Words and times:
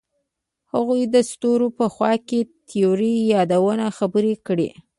هغوی 0.73 1.01
د 1.13 1.15
ستوري 1.31 1.67
په 1.79 1.85
خوا 1.93 2.13
کې 2.27 2.39
تیرو 2.69 3.09
یادونو 3.33 3.85
خبرې 3.97 4.33
کړې. 4.47 4.69